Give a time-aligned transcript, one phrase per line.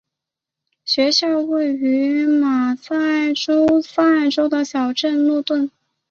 [0.83, 2.95] 学校位于马萨
[3.35, 5.69] 诸塞州的小镇诺顿。